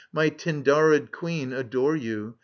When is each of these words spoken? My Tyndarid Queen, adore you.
My 0.11 0.31
Tyndarid 0.31 1.11
Queen, 1.11 1.53
adore 1.53 1.95
you. 1.95 2.33